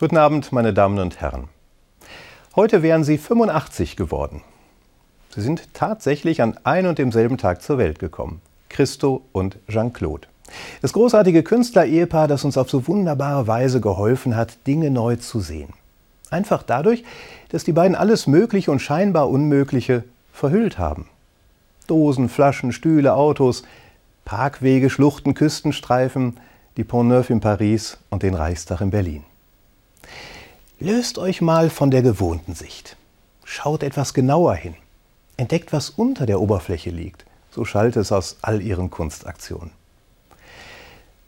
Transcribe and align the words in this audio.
Guten 0.00 0.16
Abend, 0.16 0.50
meine 0.50 0.72
Damen 0.72 0.98
und 0.98 1.20
Herren. 1.20 1.48
Heute 2.56 2.82
wären 2.82 3.04
Sie 3.04 3.18
85 3.18 3.96
geworden. 3.96 4.40
Sie 5.28 5.42
sind 5.42 5.74
tatsächlich 5.74 6.40
an 6.40 6.56
ein 6.64 6.86
und 6.86 6.98
demselben 6.98 7.36
Tag 7.36 7.60
zur 7.60 7.76
Welt 7.76 7.98
gekommen. 7.98 8.40
Christo 8.70 9.20
und 9.32 9.58
Jean-Claude. 9.68 10.26
Das 10.80 10.94
großartige 10.94 11.42
Künstler-Ehepaar, 11.42 12.28
das 12.28 12.46
uns 12.46 12.56
auf 12.56 12.70
so 12.70 12.88
wunderbare 12.88 13.46
Weise 13.46 13.82
geholfen 13.82 14.36
hat, 14.36 14.66
Dinge 14.66 14.90
neu 14.90 15.16
zu 15.16 15.38
sehen. 15.38 15.74
Einfach 16.30 16.62
dadurch, 16.62 17.04
dass 17.50 17.64
die 17.64 17.72
beiden 17.72 17.94
alles 17.94 18.26
Mögliche 18.26 18.70
und 18.70 18.80
scheinbar 18.80 19.28
Unmögliche 19.28 20.04
verhüllt 20.32 20.78
haben. 20.78 21.10
Dosen, 21.88 22.30
Flaschen, 22.30 22.72
Stühle, 22.72 23.12
Autos, 23.12 23.64
Parkwege, 24.24 24.88
Schluchten, 24.88 25.34
Küstenstreifen, 25.34 26.40
die 26.78 26.84
Pont 26.84 27.10
Neuf 27.10 27.28
in 27.28 27.40
Paris 27.40 27.98
und 28.08 28.22
den 28.22 28.32
Reichstag 28.32 28.80
in 28.80 28.88
Berlin. 28.88 29.24
Löst 30.82 31.18
euch 31.18 31.42
mal 31.42 31.68
von 31.68 31.90
der 31.90 32.00
gewohnten 32.00 32.54
Sicht. 32.54 32.96
Schaut 33.44 33.82
etwas 33.82 34.14
genauer 34.14 34.54
hin. 34.54 34.74
Entdeckt, 35.36 35.74
was 35.74 35.90
unter 35.90 36.24
der 36.24 36.40
Oberfläche 36.40 36.88
liegt. 36.88 37.26
So 37.50 37.66
schallt 37.66 37.96
es 37.96 38.12
aus 38.12 38.38
all 38.40 38.62
ihren 38.62 38.88
Kunstaktionen. 38.88 39.72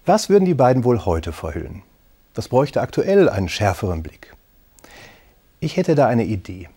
Was 0.07 0.31
würden 0.31 0.47
die 0.47 0.55
beiden 0.55 0.85
wohl 0.85 1.05
heute 1.05 1.33
verhüllen? 1.33 1.83
Das 2.33 2.49
bräuchte 2.49 2.81
aktuell 2.81 3.29
einen 3.29 3.51
schärferen 3.51 4.03
Blick. 4.03 4.35
Ich 5.61 5.77
hätte 5.77 5.95
da 5.95 6.07
eine 6.07 6.25
Idee. 6.25 6.71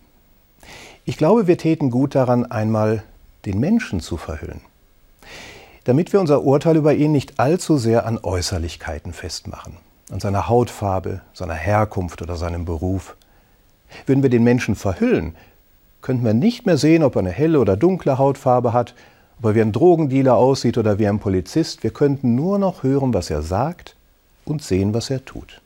Ich 1.06 1.16
glaube, 1.16 1.46
wir 1.46 1.56
täten 1.56 1.90
gut 1.90 2.14
daran, 2.14 2.44
einmal 2.44 3.02
den 3.46 3.58
Menschen 3.58 4.00
zu 4.00 4.18
verhüllen, 4.18 4.60
damit 5.84 6.12
wir 6.12 6.20
unser 6.20 6.42
Urteil 6.42 6.76
über 6.76 6.92
ihn 6.92 7.12
nicht 7.12 7.40
allzu 7.40 7.78
sehr 7.78 8.04
an 8.04 8.18
Äußerlichkeiten 8.22 9.14
festmachen, 9.14 9.78
an 10.10 10.20
seiner 10.20 10.48
Hautfarbe, 10.48 11.22
seiner 11.32 11.54
Herkunft 11.54 12.22
oder 12.22 12.36
seinem 12.36 12.64
Beruf. 12.64 13.16
Würden 14.06 14.22
wir 14.22 14.30
den 14.30 14.44
Menschen 14.44 14.74
verhüllen, 14.74 15.34
könnten 16.02 16.24
wir 16.24 16.34
nicht 16.34 16.66
mehr 16.66 16.76
sehen, 16.76 17.02
ob 17.02 17.16
er 17.16 17.20
eine 17.20 17.30
helle 17.30 17.60
oder 17.60 17.76
dunkle 17.76 18.18
Hautfarbe 18.18 18.72
hat, 18.72 18.94
ob 19.38 19.46
er 19.46 19.54
wie 19.54 19.62
ein 19.62 19.72
Drogendealer 19.72 20.36
aussieht 20.36 20.78
oder 20.78 20.98
wie 20.98 21.08
ein 21.08 21.18
Polizist. 21.18 21.82
Wir 21.82 21.90
könnten 21.90 22.34
nur 22.34 22.58
noch 22.58 22.82
hören, 22.82 23.12
was 23.12 23.30
er 23.30 23.42
sagt 23.42 23.96
und 24.44 24.62
sehen, 24.62 24.94
was 24.94 25.10
er 25.10 25.24
tut. 25.24 25.60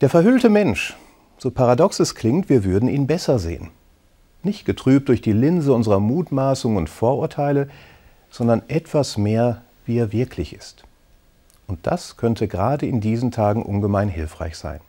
Der 0.00 0.10
verhüllte 0.10 0.48
Mensch 0.48 0.96
so 1.38 1.50
paradox 1.50 2.00
es 2.00 2.14
klingt, 2.14 2.48
wir 2.48 2.64
würden 2.64 2.88
ihn 2.88 3.06
besser 3.06 3.38
sehen. 3.38 3.68
Nicht 4.42 4.64
getrübt 4.64 5.08
durch 5.08 5.20
die 5.20 5.32
Linse 5.32 5.72
unserer 5.72 6.00
Mutmaßungen 6.00 6.78
und 6.78 6.88
Vorurteile, 6.88 7.68
sondern 8.30 8.62
etwas 8.68 9.16
mehr, 9.16 9.62
wie 9.84 9.98
er 9.98 10.12
wirklich 10.12 10.54
ist. 10.54 10.84
Und 11.66 11.86
das 11.86 12.16
könnte 12.16 12.48
gerade 12.48 12.86
in 12.86 13.00
diesen 13.00 13.30
Tagen 13.30 13.62
ungemein 13.62 14.08
hilfreich 14.08 14.56
sein. 14.56 14.80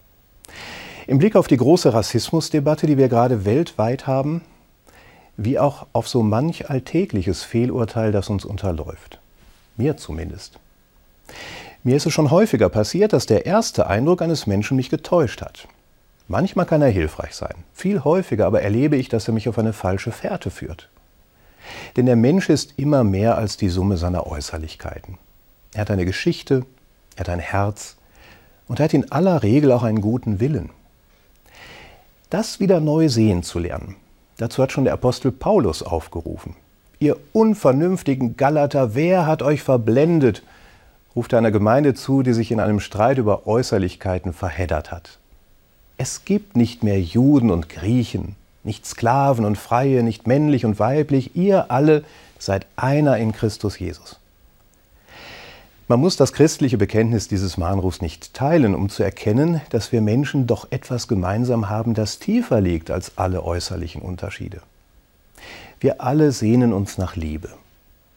Im 1.08 1.20
Blick 1.20 1.36
auf 1.36 1.48
die 1.48 1.58
große 1.58 1.94
Rassismusdebatte, 1.94 2.86
die 2.86 2.98
wir 2.98 3.10
gerade 3.10 3.46
weltweit 3.46 4.08
haben, 4.08 4.42
wie 5.38 5.60
auch 5.60 5.88
auf 5.94 6.08
so 6.08 6.24
manch 6.24 6.70
alltägliches 6.70 7.44
Fehlurteil, 7.44 8.12
das 8.12 8.30
uns 8.30 8.44
unterläuft. 8.44 9.20
Mir 9.78 9.98
zumindest. 9.98 10.60
Mir 11.84 11.96
ist 11.96 12.06
es 12.06 12.14
schon 12.14 12.32
häufiger 12.32 12.70
passiert, 12.70 13.14
dass 13.14 13.28
der 13.28 13.46
erste 13.46 13.88
Eindruck 13.88 14.22
eines 14.22 14.48
Menschen 14.48 14.76
mich 14.76 14.90
getäuscht 14.90 15.42
hat. 15.42 15.68
Manchmal 16.28 16.66
kann 16.66 16.82
er 16.82 16.90
hilfreich 16.90 17.34
sein. 17.34 17.54
Viel 17.74 18.04
häufiger 18.04 18.46
aber 18.46 18.62
erlebe 18.62 18.98
ich, 18.98 19.08
dass 19.08 19.28
er 19.28 19.34
mich 19.34 19.48
auf 19.48 19.58
eine 19.58 19.74
falsche 19.74 20.12
Fährte 20.12 20.50
führt. 20.50 20.90
Denn 21.96 22.06
der 22.06 22.16
Mensch 22.16 22.50
ist 22.50 22.74
immer 22.78 23.04
mehr 23.04 23.38
als 23.38 23.56
die 23.56 23.70
Summe 23.70 23.98
seiner 23.98 24.28
Äußerlichkeiten. 24.28 25.18
Er 25.74 25.82
hat 25.82 25.92
eine 25.92 26.06
Geschichte, 26.06 26.66
er 27.16 27.22
hat 27.22 27.30
ein 27.30 27.40
Herz 27.40 27.96
und 28.68 28.80
er 28.80 28.86
hat 28.86 28.94
in 28.94 29.12
aller 29.12 29.44
Regel 29.44 29.72
auch 29.72 29.84
einen 29.84 30.02
guten 30.02 30.40
Willen. 30.40 30.70
Das 32.30 32.60
wieder 32.60 32.80
neu 32.80 33.10
sehen 33.10 33.44
zu 33.44 33.60
lernen, 33.60 33.96
dazu 34.38 34.62
hat 34.62 34.72
schon 34.72 34.84
der 34.84 34.94
Apostel 34.94 35.32
Paulus 35.32 35.84
aufgerufen. 35.84 36.56
Ihr 37.00 37.18
unvernünftigen 37.32 38.38
Galater, 38.38 38.96
wer 38.96 39.26
hat 39.26 39.42
euch 39.42 39.62
verblendet? 39.62 40.44
ruft 41.16 41.34
er 41.34 41.40
einer 41.40 41.52
Gemeinde 41.52 41.94
zu, 41.96 42.22
die 42.22 42.34
sich 42.34 42.52
in 42.52 42.60
einem 42.60 42.80
Streit 42.80 43.18
über 43.18 43.48
Äußerlichkeiten 43.48 44.34
verheddert 44.34 44.92
hat. 44.92 45.18
Es 45.98 46.26
gibt 46.26 46.56
nicht 46.56 46.84
mehr 46.84 47.02
Juden 47.02 47.50
und 47.50 47.70
Griechen, 47.70 48.36
nicht 48.64 48.86
Sklaven 48.86 49.46
und 49.46 49.58
Freie, 49.58 50.04
nicht 50.04 50.28
männlich 50.28 50.64
und 50.64 50.78
weiblich, 50.80 51.36
ihr 51.36 51.72
alle 51.72 52.04
seid 52.38 52.68
einer 52.76 53.18
in 53.18 53.32
Christus 53.32 53.80
Jesus. 53.80 54.20
Man 55.90 56.02
muss 56.02 56.18
das 56.18 56.34
christliche 56.34 56.78
Bekenntnis 56.78 57.30
dieses 57.30 57.58
Mahnrufs 57.58 58.02
nicht 58.02 58.34
teilen, 58.34 58.76
um 58.76 58.90
zu 58.90 59.04
erkennen, 59.04 59.62
dass 59.70 59.94
wir 59.94 60.02
Menschen 60.02 60.46
doch 60.46 60.70
etwas 60.70 61.08
gemeinsam 61.08 61.70
haben, 61.70 61.94
das 61.94 62.20
tiefer 62.20 62.60
liegt 62.60 62.92
als 62.92 63.18
alle 63.18 63.44
äußerlichen 63.44 64.02
Unterschiede. 64.02 64.62
Wir 65.80 66.02
alle 66.02 66.34
sehnen 66.34 66.74
uns 66.74 66.98
nach 66.98 67.16
Liebe. 67.16 67.50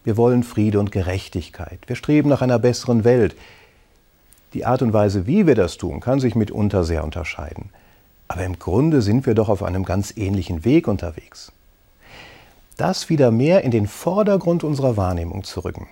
Wir 0.02 0.16
wollen 0.16 0.42
Friede 0.42 0.80
und 0.80 0.90
Gerechtigkeit. 0.90 1.78
Wir 1.86 1.94
streben 1.94 2.28
nach 2.28 2.42
einer 2.42 2.58
besseren 2.58 3.04
Welt. 3.04 3.36
Die 4.52 4.66
Art 4.66 4.82
und 4.82 4.92
Weise, 4.92 5.28
wie 5.28 5.46
wir 5.46 5.54
das 5.54 5.76
tun, 5.76 6.00
kann 6.00 6.18
sich 6.18 6.34
mitunter 6.34 6.82
sehr 6.82 7.04
unterscheiden. 7.04 7.70
Aber 8.26 8.44
im 8.44 8.58
Grunde 8.58 9.00
sind 9.00 9.26
wir 9.26 9.34
doch 9.34 9.48
auf 9.48 9.62
einem 9.62 9.84
ganz 9.84 10.16
ähnlichen 10.16 10.64
Weg 10.64 10.88
unterwegs. 10.88 11.52
Das 12.76 13.10
wieder 13.10 13.30
mehr 13.30 13.62
in 13.62 13.70
den 13.70 13.86
Vordergrund 13.86 14.64
unserer 14.64 14.96
Wahrnehmung 14.96 15.44
zu 15.44 15.60
rücken, 15.60 15.86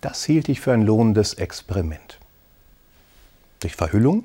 das 0.00 0.24
hielt 0.24 0.48
ich 0.48 0.60
für 0.60 0.72
ein 0.72 0.82
lohnendes 0.82 1.34
Experiment. 1.34 2.18
Durch 3.60 3.74
Verhüllung? 3.74 4.24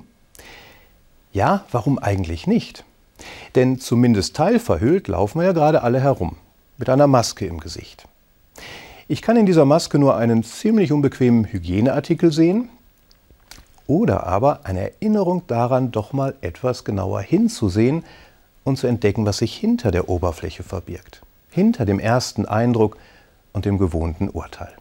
Ja, 1.32 1.64
warum 1.70 1.98
eigentlich 1.98 2.46
nicht? 2.46 2.84
Denn 3.54 3.78
zumindest 3.78 4.36
teilverhüllt 4.36 5.08
laufen 5.08 5.40
wir 5.40 5.46
ja 5.46 5.52
gerade 5.52 5.82
alle 5.82 6.00
herum, 6.00 6.36
mit 6.78 6.88
einer 6.88 7.06
Maske 7.06 7.46
im 7.46 7.60
Gesicht. 7.60 8.06
Ich 9.08 9.22
kann 9.22 9.36
in 9.36 9.46
dieser 9.46 9.64
Maske 9.64 9.98
nur 9.98 10.16
einen 10.16 10.42
ziemlich 10.42 10.92
unbequemen 10.92 11.46
Hygieneartikel 11.46 12.32
sehen, 12.32 12.68
oder 13.86 14.26
aber 14.26 14.60
eine 14.64 14.92
Erinnerung 14.92 15.46
daran, 15.46 15.90
doch 15.90 16.12
mal 16.12 16.34
etwas 16.40 16.84
genauer 16.84 17.20
hinzusehen 17.20 18.04
und 18.64 18.78
zu 18.78 18.86
entdecken, 18.86 19.26
was 19.26 19.38
sich 19.38 19.54
hinter 19.56 19.90
der 19.90 20.08
Oberfläche 20.08 20.62
verbirgt, 20.62 21.22
hinter 21.50 21.84
dem 21.84 21.98
ersten 21.98 22.46
Eindruck 22.46 22.96
und 23.52 23.64
dem 23.64 23.78
gewohnten 23.78 24.28
Urteil. 24.28 24.72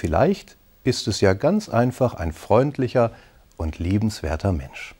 Vielleicht 0.00 0.56
ist 0.84 1.08
es 1.08 1.20
ja 1.20 1.32
ganz 1.32 1.68
einfach 1.68 2.14
ein 2.14 2.32
freundlicher 2.32 3.10
und 3.56 3.80
liebenswerter 3.80 4.52
Mensch. 4.52 4.94